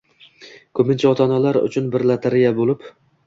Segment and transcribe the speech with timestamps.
[0.79, 2.89] ko‘pincha ota-onalar uchun bir lotereya bo‘lib